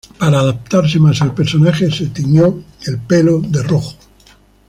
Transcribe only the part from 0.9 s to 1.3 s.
más